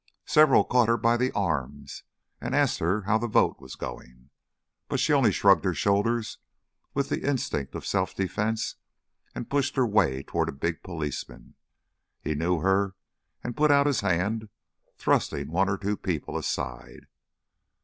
[0.25, 2.01] Several caught her by the arms,
[2.41, 4.31] and asked her how the vote was going;
[4.89, 6.39] but she only shrugged her shoulders
[6.95, 8.77] with the instinct of self defence
[9.35, 11.53] and pushed her way toward a big policeman.
[12.19, 12.95] He knew her
[13.43, 14.49] and put out his hand,
[14.97, 17.05] thrusting one or two people aside.